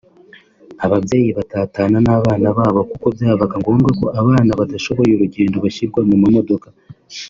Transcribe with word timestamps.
ababyeyi 0.85 1.29
batatana 1.37 1.97
n’abana 2.05 2.47
babo 2.57 2.81
kuko 2.89 3.05
byabaga 3.15 3.55
ngombwa 3.61 3.89
ko 3.99 4.05
abana 4.21 4.51
badashoboye 4.59 5.11
urugendo 5.13 5.55
bashyirwa 5.65 5.99
mu 6.09 6.15
ma 6.23 6.29
modoka 6.35 6.67